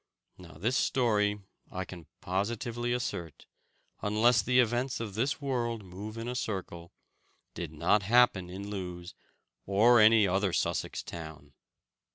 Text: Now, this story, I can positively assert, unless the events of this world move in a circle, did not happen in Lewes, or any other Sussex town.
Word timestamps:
Now, 0.39 0.53
this 0.53 0.77
story, 0.77 1.41
I 1.71 1.85
can 1.85 2.07
positively 2.21 2.91
assert, 2.91 3.45
unless 4.01 4.41
the 4.41 4.59
events 4.59 4.99
of 4.99 5.13
this 5.13 5.39
world 5.39 5.85
move 5.85 6.17
in 6.17 6.27
a 6.27 6.33
circle, 6.33 6.91
did 7.53 7.71
not 7.71 8.01
happen 8.01 8.49
in 8.49 8.67
Lewes, 8.67 9.13
or 9.67 9.99
any 9.99 10.27
other 10.27 10.53
Sussex 10.53 11.03
town. 11.03 11.53